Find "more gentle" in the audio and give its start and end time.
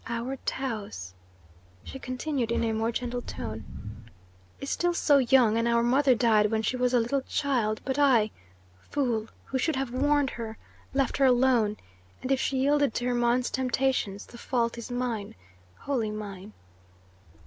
2.73-3.21